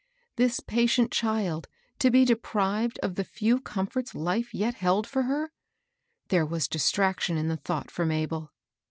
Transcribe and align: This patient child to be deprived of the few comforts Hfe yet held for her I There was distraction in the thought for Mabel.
This 0.35 0.59
patient 0.59 1.11
child 1.11 1.67
to 1.99 2.09
be 2.09 2.25
deprived 2.25 2.97
of 3.03 3.13
the 3.13 3.23
few 3.23 3.59
comforts 3.59 4.13
Hfe 4.13 4.47
yet 4.51 4.73
held 4.73 5.05
for 5.05 5.21
her 5.29 5.45
I 5.51 5.51
There 6.29 6.45
was 6.47 6.67
distraction 6.67 7.37
in 7.37 7.49
the 7.49 7.57
thought 7.57 7.91
for 7.91 8.03
Mabel. 8.03 8.51